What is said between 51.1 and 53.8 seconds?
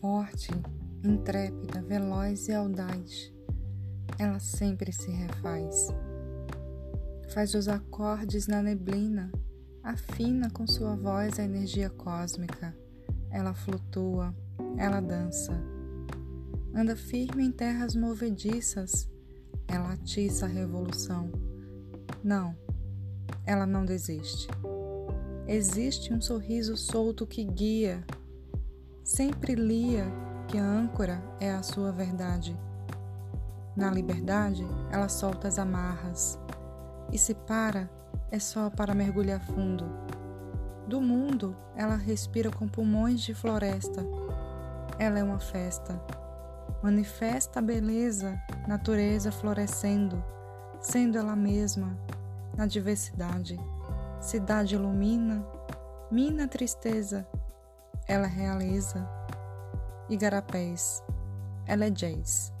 ela mesma, na diversidade.